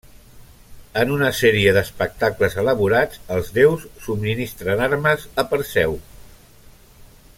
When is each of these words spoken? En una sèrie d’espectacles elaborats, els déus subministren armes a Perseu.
En 1.01 1.11
una 1.15 1.27
sèrie 1.39 1.73
d’espectacles 1.75 2.57
elaborats, 2.63 3.21
els 3.35 3.53
déus 3.59 3.85
subministren 4.07 4.83
armes 4.87 5.29
a 5.45 5.47
Perseu. 5.53 5.95